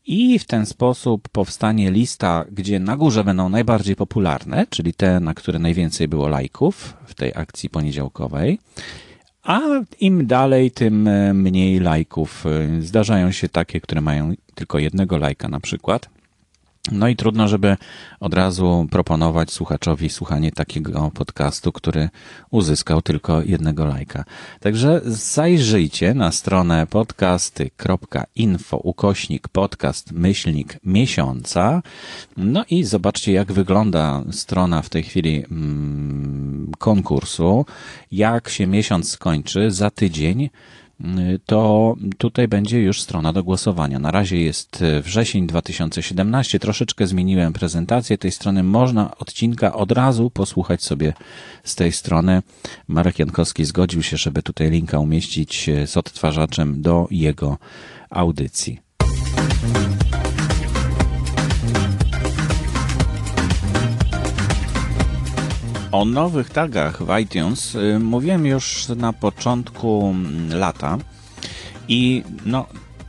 I 0.06 0.38
w 0.38 0.44
ten 0.44 0.66
sposób 0.66 1.28
powstanie 1.28 1.90
lista, 1.90 2.44
gdzie 2.52 2.80
na 2.80 2.96
górze 2.96 3.24
będą 3.24 3.48
najbardziej 3.48 3.96
popularne, 3.96 4.66
czyli 4.70 4.94
te, 4.94 5.20
na 5.20 5.34
które 5.34 5.58
najwięcej 5.58 6.08
było 6.08 6.28
lajków 6.28 6.96
w 7.06 7.14
tej 7.14 7.32
akcji 7.34 7.70
poniedziałkowej. 7.70 8.58
A 9.44 9.60
im 10.00 10.26
dalej, 10.26 10.70
tym 10.70 11.08
e, 11.08 11.34
mniej 11.34 11.80
lajków. 11.80 12.44
E, 12.46 12.82
zdarzają 12.82 13.32
się 13.32 13.48
takie, 13.48 13.80
które 13.80 14.00
mają 14.00 14.34
tylko 14.54 14.78
jednego 14.78 15.16
lajka 15.16 15.48
na 15.48 15.60
przykład. 15.60 16.08
No 16.92 17.08
i 17.08 17.16
trudno, 17.16 17.48
żeby 17.48 17.76
od 18.20 18.34
razu 18.34 18.86
proponować 18.90 19.52
słuchaczowi 19.52 20.08
słuchanie 20.08 20.52
takiego 20.52 21.10
podcastu, 21.14 21.72
który 21.72 22.08
uzyskał 22.50 23.02
tylko 23.02 23.42
jednego 23.42 23.84
lajka. 23.84 24.24
Także 24.60 25.00
zajrzyjcie 25.04 26.14
na 26.14 26.32
stronę 26.32 26.86
podcasty.info 26.86 28.76
ukośnik 28.76 29.48
podcast 29.48 30.12
myślnik 30.12 30.78
miesiąca. 30.84 31.82
No 32.36 32.64
i 32.70 32.84
zobaczcie, 32.84 33.32
jak 33.32 33.52
wygląda 33.52 34.22
strona 34.30 34.82
w 34.82 34.88
tej 34.90 35.02
chwili 35.02 35.44
mm, 35.50 36.72
konkursu. 36.78 37.66
Jak 38.12 38.48
się 38.48 38.66
miesiąc 38.66 39.10
skończy, 39.10 39.70
za 39.70 39.90
tydzień 39.90 40.50
to 41.46 41.94
tutaj 42.18 42.48
będzie 42.48 42.82
już 42.82 43.02
strona 43.02 43.32
do 43.32 43.44
głosowania. 43.44 43.98
Na 43.98 44.10
razie 44.10 44.40
jest 44.40 44.84
wrzesień 45.02 45.46
2017. 45.46 46.58
Troszeczkę 46.58 47.06
zmieniłem 47.06 47.52
prezentację 47.52 48.18
tej 48.18 48.30
strony. 48.30 48.62
Można 48.62 49.18
odcinka 49.18 49.74
od 49.74 49.92
razu 49.92 50.30
posłuchać 50.30 50.82
sobie 50.82 51.12
z 51.64 51.74
tej 51.74 51.92
strony. 51.92 52.42
Marek 52.88 53.18
Jankowski 53.18 53.64
zgodził 53.64 54.02
się, 54.02 54.16
żeby 54.16 54.42
tutaj 54.42 54.70
linka 54.70 54.98
umieścić 54.98 55.70
z 55.86 55.96
odtwarzaczem 55.96 56.82
do 56.82 57.08
jego 57.10 57.58
audycji. 58.10 58.80
O 65.94 66.04
nowych 66.04 66.50
tagach 66.50 67.02
w 67.02 67.18
iTunes 67.18 67.74
y, 67.74 67.98
mówiłem 67.98 68.46
już 68.46 68.88
na 68.88 69.12
początku 69.12 70.10
mm, 70.10 70.58
lata 70.58 70.98
i 71.88 72.22
no, 72.46 72.66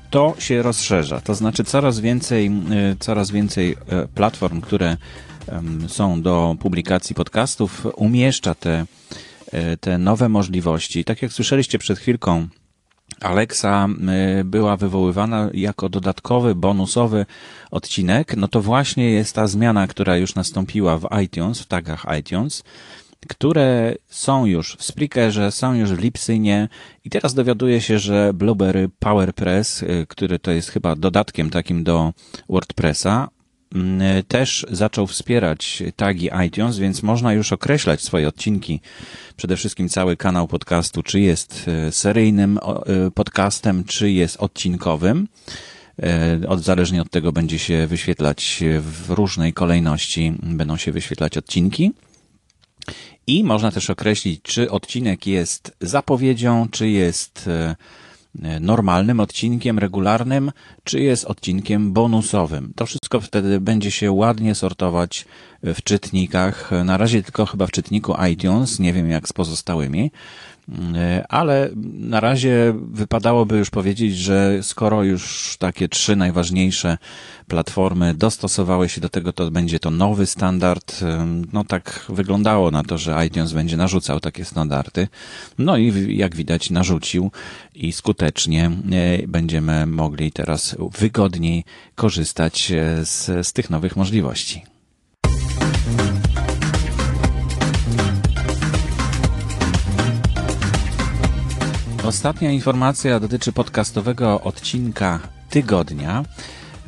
to 0.09 0.35
się 0.39 0.61
rozszerza. 0.61 1.21
To 1.21 1.35
znaczy 1.35 1.63
coraz 1.63 1.99
więcej, 1.99 2.51
y, 2.91 2.95
coraz 2.99 3.31
więcej 3.31 3.71
y, 3.71 4.07
platform, 4.07 4.61
które 4.61 4.97
są 5.87 6.21
do 6.21 6.55
publikacji 6.59 7.15
podcastów, 7.15 7.87
umieszcza 7.95 8.55
te, 8.55 8.85
te 9.79 9.97
nowe 9.97 10.29
możliwości. 10.29 11.03
Tak 11.03 11.21
jak 11.21 11.33
słyszeliście 11.33 11.79
przed 11.79 11.99
chwilką, 11.99 12.47
Alexa 13.21 13.87
y, 14.39 14.43
była 14.43 14.77
wywoływana 14.77 15.49
jako 15.53 15.89
dodatkowy, 15.89 16.55
bonusowy 16.55 17.25
odcinek, 17.71 18.35
no 18.37 18.47
to 18.47 18.61
właśnie 18.61 19.11
jest 19.11 19.35
ta 19.35 19.47
zmiana, 19.47 19.87
która 19.87 20.17
już 20.17 20.35
nastąpiła 20.35 20.97
w 20.97 21.07
iTunes, 21.23 21.61
w 21.61 21.65
tagach 21.65 22.05
iTunes, 22.19 22.63
które 23.27 23.95
są 24.07 24.45
już 24.45 24.75
w 24.75 24.83
Spreakerze, 24.83 25.51
są 25.51 25.73
już 25.73 25.93
w 25.93 25.99
Lipsynie. 25.99 26.69
I 27.03 27.09
teraz 27.09 27.33
dowiaduję 27.33 27.81
się, 27.81 27.99
że 27.99 28.33
Blueberry 28.33 28.89
PowerPress, 28.99 29.83
y, 29.83 30.05
który 30.09 30.39
to 30.39 30.51
jest 30.51 30.69
chyba 30.69 30.95
dodatkiem 30.95 31.49
takim 31.49 31.83
do 31.83 32.13
WordPressa, 32.49 33.27
też 34.27 34.65
zaczął 34.71 35.07
wspierać 35.07 35.83
tagi 35.95 36.29
iTunes, 36.47 36.77
więc 36.77 37.03
można 37.03 37.33
już 37.33 37.53
określać 37.53 38.01
swoje 38.01 38.27
odcinki. 38.27 38.79
Przede 39.37 39.57
wszystkim 39.57 39.89
cały 39.89 40.17
kanał 40.17 40.47
podcastu, 40.47 41.03
czy 41.03 41.19
jest 41.19 41.65
e, 41.67 41.91
seryjnym 41.91 42.57
e, 42.57 43.11
podcastem, 43.11 43.83
czy 43.83 44.11
jest 44.11 44.37
odcinkowym. 44.37 45.27
E, 46.03 46.39
od, 46.47 46.63
zależnie 46.63 47.01
od 47.01 47.09
tego 47.09 47.31
będzie 47.31 47.59
się 47.59 47.87
wyświetlać 47.87 48.63
w 48.79 49.09
różnej 49.09 49.53
kolejności, 49.53 50.33
będą 50.43 50.77
się 50.77 50.91
wyświetlać 50.91 51.37
odcinki. 51.37 51.91
I 53.27 53.43
można 53.43 53.71
też 53.71 53.89
określić, 53.89 54.41
czy 54.41 54.71
odcinek 54.71 55.27
jest 55.27 55.75
zapowiedzią, 55.81 56.67
czy 56.71 56.89
jest 56.89 57.49
normalnym 58.61 59.19
odcinkiem 59.19 59.79
regularnym, 59.79 60.51
czy 60.83 60.99
jest 60.99 61.25
odcinkiem 61.25 61.93
bonusowym. 61.93 62.73
To 62.75 62.85
wszystko 62.85 63.19
wtedy 63.21 63.61
będzie 63.61 63.91
się 63.91 64.11
ładnie 64.11 64.55
sortować 64.55 65.25
w 65.63 65.83
czytnikach. 65.83 66.71
Na 66.85 66.97
razie 66.97 67.23
tylko 67.23 67.45
chyba 67.45 67.67
w 67.67 67.71
czytniku 67.71 68.15
iTunes, 68.31 68.79
nie 68.79 68.93
wiem 68.93 69.09
jak 69.09 69.27
z 69.27 69.33
pozostałymi. 69.33 70.11
E, 70.95 71.25
ale 71.29 71.69
na 71.93 72.19
razie 72.19 72.73
wypadałoby 72.91 73.57
już 73.57 73.69
powiedzieć, 73.69 74.17
że 74.17 74.63
skoro 74.63 75.03
już 75.03 75.55
takie 75.59 75.89
trzy 75.89 76.15
najważniejsze 76.15 76.97
platformy 77.47 78.13
dostosowały 78.13 78.89
się 78.89 79.01
do 79.01 79.09
tego, 79.09 79.33
to 79.33 79.51
będzie 79.51 79.79
to 79.79 79.91
nowy 79.91 80.25
standard. 80.25 81.01
E, 81.01 81.27
no 81.53 81.63
tak 81.63 82.05
wyglądało 82.09 82.71
na 82.71 82.83
to, 82.83 82.97
że 82.97 83.25
iTunes 83.27 83.53
będzie 83.53 83.77
narzucał 83.77 84.19
takie 84.19 84.45
standardy. 84.45 85.07
No 85.57 85.77
i 85.77 86.17
jak 86.17 86.35
widać 86.35 86.69
narzucił 86.69 87.31
i 87.75 87.91
skutecznie 87.91 88.71
e, 88.91 89.27
będziemy 89.27 89.85
mogli 89.85 90.31
teraz 90.31 90.75
wygodniej 90.99 91.63
korzystać 91.95 92.71
z, 93.03 93.47
z 93.47 93.53
tych 93.53 93.69
nowych 93.69 93.95
możliwości. 93.95 94.74
Ostatnia 102.05 102.51
informacja 102.51 103.19
dotyczy 103.19 103.51
podcastowego 103.51 104.41
odcinka 104.41 105.19
tygodnia. 105.49 106.23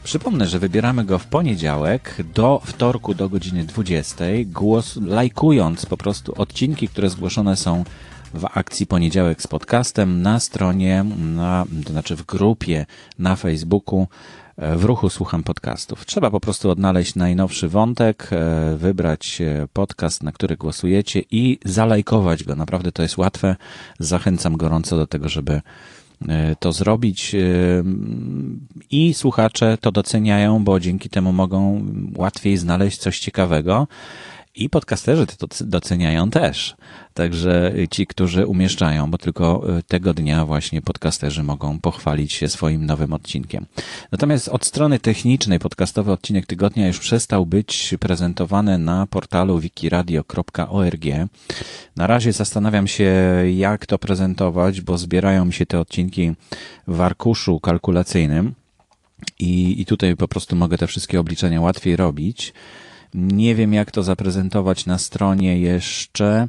Przypomnę, 0.03 0.47
że 0.47 0.59
wybieramy 0.59 1.05
go 1.05 1.19
w 1.19 1.25
poniedziałek 1.25 2.15
do 2.35 2.61
wtorku 2.65 3.13
do 3.13 3.29
godziny 3.29 3.65
20, 3.65 4.25
głos, 4.45 4.95
lajkując 4.95 5.85
po 5.85 5.97
prostu 5.97 6.41
odcinki, 6.41 6.87
które 6.87 7.09
zgłoszone 7.09 7.55
są 7.55 7.83
w 8.33 8.45
akcji 8.53 8.87
Poniedziałek 8.87 9.41
z 9.41 9.47
podcastem 9.47 10.21
na 10.21 10.39
stronie, 10.39 11.05
na, 11.17 11.65
to 11.85 11.91
znaczy 11.91 12.15
w 12.15 12.25
grupie 12.25 12.85
na 13.19 13.35
Facebooku 13.35 14.07
w 14.57 14.83
ruchu 14.83 15.09
słucham 15.09 15.43
podcastów. 15.43 16.05
Trzeba 16.05 16.31
po 16.31 16.39
prostu 16.39 16.69
odnaleźć 16.69 17.15
najnowszy 17.15 17.69
wątek, 17.69 18.29
e, 18.31 18.77
wybrać 18.77 19.41
e, 19.41 19.67
podcast, 19.73 20.23
na 20.23 20.31
który 20.31 20.57
głosujecie 20.57 21.23
i 21.31 21.59
zalajkować 21.65 22.43
go. 22.43 22.55
Naprawdę 22.55 22.91
to 22.91 23.01
jest 23.01 23.17
łatwe. 23.17 23.55
Zachęcam 23.99 24.57
gorąco 24.57 24.97
do 24.97 25.07
tego, 25.07 25.29
żeby 25.29 25.61
e, 26.27 26.55
to 26.55 26.71
zrobić 26.71 27.35
i 28.91 29.13
słuchacze 29.13 29.77
to 29.81 29.91
doceniają, 29.91 30.63
bo 30.63 30.79
dzięki 30.79 31.09
temu 31.09 31.33
mogą 31.33 31.85
łatwiej 32.15 32.57
znaleźć 32.57 32.97
coś 32.97 33.19
ciekawego. 33.19 33.87
I 34.57 34.69
podcasterzy 34.69 35.27
to 35.27 35.47
doceniają 35.61 36.29
też. 36.29 36.75
Także 37.13 37.73
ci, 37.91 38.07
którzy 38.07 38.47
umieszczają, 38.47 39.11
bo 39.11 39.17
tylko 39.17 39.77
y, 39.79 39.83
tego 39.83 40.13
dnia 40.13 40.45
właśnie 40.45 40.81
podcasterzy 40.81 41.43
mogą 41.43 41.79
pochwalić 41.79 42.33
się 42.33 42.49
swoim 42.49 42.85
nowym 42.85 43.13
odcinkiem. 43.13 43.65
Natomiast 44.11 44.47
od 44.47 44.65
strony 44.65 44.99
technicznej 44.99 45.59
podcastowy 45.59 46.11
odcinek 46.11 46.45
tygodnia 46.45 46.87
już 46.87 46.99
przestał 46.99 47.45
być 47.45 47.95
prezentowany 47.99 48.77
na 48.77 49.07
portalu 49.07 49.59
wikiradio.org. 49.59 51.05
Na 51.95 52.07
razie 52.07 52.33
zastanawiam 52.33 52.87
się, 52.87 53.13
jak 53.55 53.85
to 53.85 53.97
prezentować, 53.99 54.81
bo 54.81 54.97
zbierają 54.97 55.45
mi 55.45 55.53
się 55.53 55.65
te 55.65 55.79
odcinki 55.79 56.31
w 56.87 57.01
arkuszu 57.01 57.59
kalkulacyjnym 57.59 58.53
i, 59.39 59.81
i 59.81 59.85
tutaj 59.85 60.15
po 60.15 60.27
prostu 60.27 60.55
mogę 60.55 60.77
te 60.77 60.87
wszystkie 60.87 61.19
obliczenia 61.19 61.61
łatwiej 61.61 61.95
robić. 61.95 62.53
Nie 63.13 63.55
wiem, 63.55 63.73
jak 63.73 63.91
to 63.91 64.03
zaprezentować 64.03 64.85
na 64.85 64.97
stronie 64.97 65.59
jeszcze. 65.59 66.47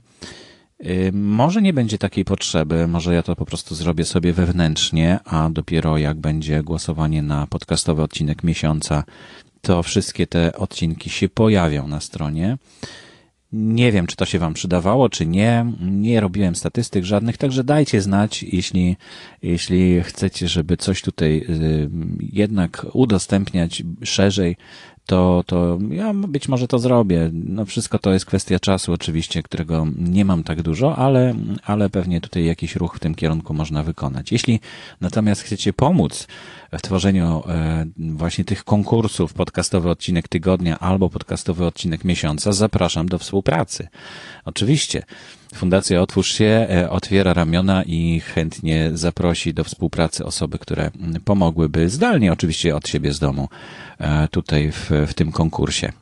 Y, 0.87 1.11
może 1.13 1.63
nie 1.63 1.73
będzie 1.73 1.99
takiej 1.99 2.25
potrzeby, 2.25 2.89
może 2.89 3.15
ja 3.15 3.23
to 3.23 3.37
po 3.37 3.47
prostu 3.47 3.75
zrobię 3.75 4.05
sobie 4.05 4.33
wewnętrznie, 4.33 5.19
a 5.25 5.51
dopiero 5.51 5.99
jak 5.99 6.21
będzie 6.21 6.63
głosowanie 6.63 7.23
na 7.23 7.47
podcastowy 7.47 8.03
odcinek 8.03 8.45
miesiąca, 8.45 9.05
to 9.61 9.83
wszystkie 9.83 10.27
te 10.27 10.53
odcinki 10.57 11.11
się 11.11 11.29
pojawią 11.29 11.89
na 11.89 12.01
stronie. 12.01 12.59
Nie 13.53 13.93
wiem, 13.93 14.07
czy 14.07 14.17
to 14.17 14.25
się 14.25 14.39
Wam 14.39 14.55
przydawało, 14.55 15.09
czy 15.09 15.27
nie. 15.27 15.73
Nie 15.81 16.21
robiłem 16.21 16.57
statystyk 16.57 17.05
żadnych, 17.05 17.37
także 17.37 17.65
dajcie 17.65 18.03
znać, 18.03 18.43
jeśli, 18.43 18.97
jeśli 19.43 20.03
chcecie, 20.03 20.49
żeby 20.49 20.77
coś 20.77 21.03
tutaj 21.03 21.45
y, 21.49 21.91
jednak 22.33 22.87
udostępniać 22.93 23.83
szerzej, 24.05 24.57
to, 25.09 25.45
to 25.47 25.79
ja 25.91 26.15
być 26.15 26.49
może 26.49 26.69
to 26.69 26.79
zrobię. 26.79 27.31
No 27.33 27.65
wszystko 27.65 27.99
to 27.99 28.13
jest 28.13 28.27
kwestia 28.27 28.59
czasu 28.59 28.93
oczywiście, 28.93 29.43
którego 29.43 29.87
nie 29.99 30.25
mam 30.25 30.45
tak 30.45 30.63
dużo, 30.63 30.97
ale, 30.97 31.35
ale 31.65 31.91
pewnie 31.91 32.21
tutaj 32.21 32.45
jakiś 32.45 32.77
ruch 32.77 32.97
w 32.97 33.01
tym 33.01 33.15
kierunku 33.15 33.55
można 33.55 33.83
wykonać. 33.83 34.33
Jeśli 34.33 34.61
natomiast 35.01 35.43
chcecie 35.43 35.73
pomóc 35.73 36.27
w 36.73 36.83
tworzeniu 36.83 37.43
e, 37.49 37.87
właśnie 37.99 38.45
tych 38.45 38.65
konkursów 38.65 39.35
podcastowy 39.35 39.91
odcinek 39.91 40.29
tygodnia 40.29 40.79
albo 40.79 41.11
podcastowy 41.11 41.67
odcinek 41.67 42.05
miesiąca, 42.05 42.53
zapraszam 42.53 43.09
do 43.09 43.19
współpracy. 43.19 43.89
Oczywiście. 44.45 45.03
Fundacja 45.55 46.03
Otwórz 46.03 46.33
się 46.33 46.67
e, 46.71 46.91
otwiera 46.91 47.35
ramiona 47.35 47.83
i 47.83 48.21
chętnie 48.21 48.91
zaprosi 48.95 49.55
do 49.55 49.65
współpracy 49.65 50.25
osoby, 50.25 50.59
które 50.59 50.91
pomogłyby 51.25 51.89
zdalnie, 51.89 52.33
oczywiście 52.33 52.77
od 52.77 52.89
siebie 52.89 53.13
z 53.13 53.19
domu, 53.19 53.49
tutaj 54.31 54.73
w, 54.73 54.91
w 55.07 55.15
tym 55.15 55.33
konkursie. 55.33 55.93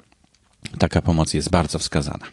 Taka 0.78 1.02
pomoc 1.02 1.34
jest 1.34 1.50
bardzo 1.50 1.78
wskazana. 1.78 2.26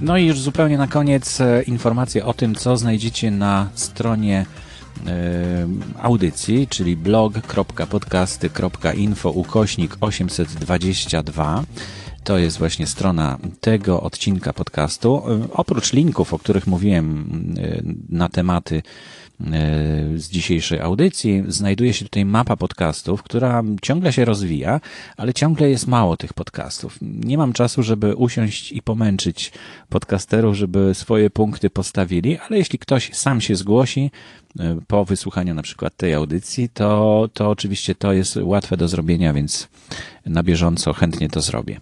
No 0.00 0.16
i 0.16 0.26
już 0.26 0.40
zupełnie 0.40 0.78
na 0.78 0.86
koniec 0.86 1.40
e, 1.40 1.62
informacje 1.62 2.24
o 2.24 2.34
tym, 2.34 2.54
co 2.54 2.76
znajdziecie 2.76 3.30
na 3.30 3.68
stronie 3.74 4.46
audycji, 6.02 6.68
czyli 6.68 6.96
blog.podcasty.info 6.96 9.30
ukośnik 9.30 9.96
822. 10.00 11.64
To 12.28 12.38
jest 12.38 12.58
właśnie 12.58 12.86
strona 12.86 13.38
tego 13.60 14.00
odcinka 14.00 14.52
podcastu. 14.52 15.22
Oprócz 15.52 15.92
linków, 15.92 16.34
o 16.34 16.38
których 16.38 16.66
mówiłem 16.66 17.28
na 18.08 18.28
tematy 18.28 18.82
z 20.16 20.28
dzisiejszej 20.28 20.80
audycji, 20.80 21.44
znajduje 21.48 21.92
się 21.92 22.04
tutaj 22.04 22.24
mapa 22.24 22.56
podcastów, 22.56 23.22
która 23.22 23.62
ciągle 23.82 24.12
się 24.12 24.24
rozwija, 24.24 24.80
ale 25.16 25.34
ciągle 25.34 25.70
jest 25.70 25.86
mało 25.86 26.16
tych 26.16 26.32
podcastów. 26.32 26.98
Nie 27.02 27.38
mam 27.38 27.52
czasu, 27.52 27.82
żeby 27.82 28.16
usiąść 28.16 28.72
i 28.72 28.82
pomęczyć 28.82 29.52
podcasterów, 29.88 30.56
żeby 30.56 30.94
swoje 30.94 31.30
punkty 31.30 31.70
postawili, 31.70 32.38
ale 32.38 32.58
jeśli 32.58 32.78
ktoś 32.78 33.14
sam 33.14 33.40
się 33.40 33.56
zgłosi, 33.56 34.10
E, 34.58 34.78
po 34.86 35.04
wysłuchaniu 35.04 35.54
na 35.54 35.62
przykład 35.62 35.96
tej 35.96 36.14
audycji, 36.14 36.68
to, 36.68 37.28
to 37.32 37.50
oczywiście 37.50 37.94
to 37.94 38.12
jest 38.12 38.36
łatwe 38.36 38.76
do 38.76 38.88
zrobienia, 38.88 39.32
więc 39.32 39.68
na 40.26 40.42
bieżąco 40.42 40.92
chętnie 40.92 41.28
to 41.28 41.40
zrobię. 41.40 41.80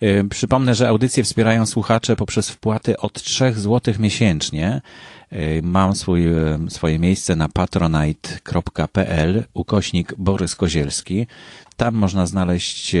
E, 0.00 0.24
przypomnę, 0.24 0.74
że 0.74 0.88
audycje 0.88 1.24
wspierają 1.24 1.66
słuchacze 1.66 2.16
poprzez 2.16 2.50
wpłaty 2.50 2.96
od 2.96 3.22
3 3.22 3.52
zł 3.52 3.94
miesięcznie. 3.98 4.80
E, 5.30 5.62
mam 5.62 5.94
swój, 5.94 6.22
swoje 6.68 6.98
miejsce 6.98 7.36
na 7.36 7.48
patronite.pl 7.48 9.44
ukośnik 9.54 10.14
Borys 10.18 10.56
Kozielski. 10.56 11.26
Tam 11.76 11.94
można 11.94 12.26
znaleźć 12.26 12.96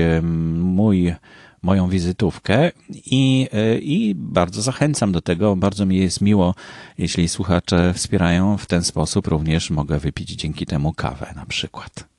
mój 0.56 1.14
moją 1.62 1.88
wizytówkę 1.88 2.70
i, 2.90 3.48
i 3.82 4.14
bardzo 4.14 4.62
zachęcam 4.62 5.12
do 5.12 5.20
tego. 5.20 5.56
Bardzo 5.56 5.86
mi 5.86 5.96
jest 5.96 6.20
miło, 6.20 6.54
jeśli 6.98 7.28
słuchacze 7.28 7.94
wspierają 7.94 8.56
w 8.56 8.66
ten 8.66 8.84
sposób. 8.84 9.26
Również 9.26 9.70
mogę 9.70 9.98
wypić 9.98 10.30
dzięki 10.30 10.66
temu 10.66 10.92
kawę 10.92 11.32
na 11.36 11.46
przykład. 11.46 12.09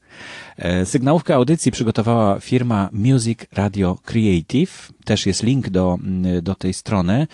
E, 0.57 0.85
sygnałówkę 0.85 1.35
audycji 1.35 1.71
przygotowała 1.71 2.39
firma 2.39 2.89
Music 2.91 3.39
Radio 3.51 3.97
Creative. 4.05 4.91
Też 5.05 5.25
jest 5.25 5.43
link 5.43 5.69
do, 5.69 5.97
do 6.41 6.55
tej 6.55 6.73
strony. 6.73 7.27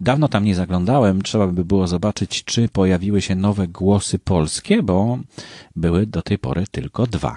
Dawno 0.00 0.28
tam 0.28 0.44
nie 0.44 0.54
zaglądałem. 0.54 1.22
Trzeba 1.22 1.46
by 1.46 1.64
było 1.64 1.86
zobaczyć, 1.86 2.44
czy 2.44 2.68
pojawiły 2.68 3.22
się 3.22 3.34
nowe 3.34 3.68
głosy 3.68 4.18
polskie, 4.18 4.82
bo 4.82 5.18
były 5.76 6.06
do 6.06 6.22
tej 6.22 6.38
pory 6.38 6.64
tylko 6.70 7.06
dwa. 7.06 7.36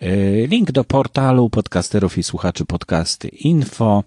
E, 0.00 0.46
link 0.46 0.72
do 0.72 0.84
portalu 0.84 1.50
podcasterów 1.50 2.18
i 2.18 2.22
słuchaczy 2.22 2.64
podcasty 2.64 3.28
info. 3.28 4.04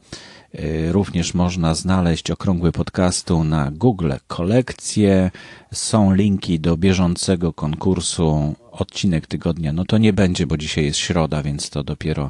Y, 0.60 0.92
Również 0.92 1.34
można 1.34 1.76
znaleźć 1.76 2.32
okrągły 2.32 2.72
podcastu 2.72 3.44
na 3.44 3.72
Google 3.72 4.12
Kolekcje. 4.28 5.32
Są 5.74 6.14
linki 6.14 6.60
do 6.60 6.78
bieżącego 6.78 7.54
konkursu 7.54 8.56
odcinek 8.72 9.28
tygodnia. 9.28 9.74
No 9.74 9.86
to 9.86 9.98
nie 9.98 10.14
będzie, 10.14 10.48
bo 10.48 10.58
dzisiaj 10.58 10.86
jest 10.86 11.00
środa, 11.00 11.44
więc 11.44 11.70
to 11.70 11.84
dopiero, 11.84 12.30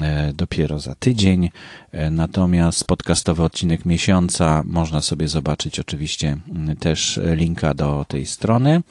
e, 0.00 0.32
dopiero 0.32 0.78
za 0.78 0.94
tydzień. 0.94 1.50
E, 1.92 2.10
Natomiast 2.10 2.84
podcastowy 2.84 3.42
odcinek 3.42 3.84
miesiąca 3.84 4.62
można 4.66 5.00
sobie 5.00 5.28
zobaczyć 5.28 5.80
oczywiście 5.80 6.36
mm, 6.48 6.76
też 6.76 7.20
linka 7.34 7.74
do 7.74 8.04
tej 8.08 8.26
strony. 8.26 8.82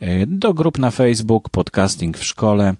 E, 0.00 0.26
Do 0.26 0.54
grup 0.54 0.78
na 0.78 0.90
Facebook, 0.90 1.48
podcasting 1.48 2.18
w 2.18 2.24
szkole, 2.24 2.74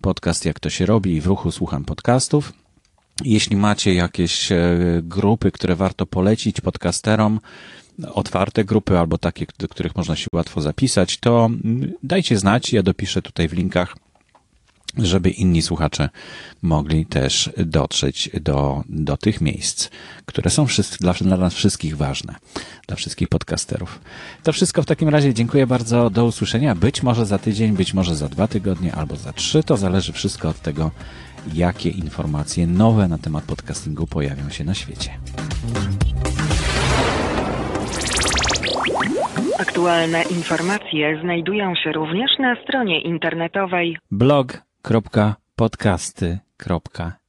podcast 0.00 0.44
jak 0.44 0.60
to 0.60 0.70
się 0.70 0.86
robi 0.86 1.12
i 1.12 1.20
w 1.20 1.26
ruchu 1.26 1.52
słucham 1.52 1.84
podcastów. 1.84 2.52
Jeśli 3.24 3.56
macie 3.56 3.94
jakieś 3.94 4.52
e, 4.52 4.78
grupy, 5.02 5.50
które 5.50 5.76
warto 5.76 6.06
polecić 6.06 6.60
podcasterom, 6.60 7.40
otwarte 8.14 8.64
grupy 8.64 8.98
albo 8.98 9.18
takie, 9.18 9.46
do 9.58 9.68
których 9.68 9.96
można 9.96 10.16
się 10.16 10.26
łatwo 10.32 10.60
zapisać, 10.60 11.18
to 11.18 11.46
mm, 11.46 11.92
dajcie 12.02 12.38
znać. 12.38 12.72
Ja 12.72 12.82
dopiszę 12.82 13.22
tutaj 13.22 13.48
w 13.48 13.52
linkach, 13.52 13.96
żeby 14.98 15.30
inni 15.30 15.62
słuchacze 15.62 16.08
mogli 16.62 17.06
też 17.06 17.50
dotrzeć 17.56 18.30
do, 18.40 18.84
do 18.88 19.16
tych 19.16 19.40
miejsc, 19.40 19.90
które 20.26 20.50
są 20.50 20.66
wszyscy, 20.66 20.98
dla, 20.98 21.12
dla 21.12 21.36
nas 21.36 21.54
wszystkich 21.54 21.96
ważne, 21.96 22.34
dla 22.86 22.96
wszystkich 22.96 23.28
podcasterów. 23.28 24.00
To 24.42 24.52
wszystko 24.52 24.82
w 24.82 24.86
takim 24.86 25.08
razie. 25.08 25.34
Dziękuję 25.34 25.66
bardzo. 25.66 26.10
Do 26.10 26.24
usłyszenia. 26.24 26.74
Być 26.74 27.02
może 27.02 27.26
za 27.26 27.38
tydzień, 27.38 27.72
być 27.72 27.94
może 27.94 28.16
za 28.16 28.28
dwa 28.28 28.48
tygodnie 28.48 28.94
albo 28.94 29.16
za 29.16 29.32
trzy. 29.32 29.62
To 29.62 29.76
zależy 29.76 30.12
wszystko 30.12 30.48
od 30.48 30.60
tego, 30.60 30.90
jakie 31.54 31.88
informacje 31.88 32.66
nowe 32.66 33.08
na 33.08 33.18
temat 33.18 33.44
podcastingu 33.44 34.06
pojawią 34.06 34.50
się 34.50 34.64
na 34.64 34.74
świecie. 34.74 35.10
Aktualne 39.58 40.22
informacje 40.22 41.20
znajdują 41.22 41.74
się 41.74 41.92
również 41.92 42.30
na 42.38 42.56
stronie 42.62 43.00
internetowej 43.00 43.96
blog.podcasty.net 44.82 47.19